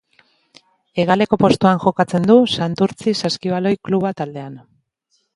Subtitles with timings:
[1.01, 4.57] Hegaleko postuan jokatzen du Santurtzi Saskibaloi Kluba taldean.